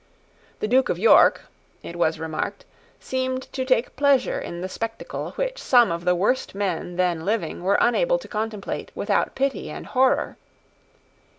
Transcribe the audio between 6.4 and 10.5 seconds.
men then living were unable to contemplate without pity and horror.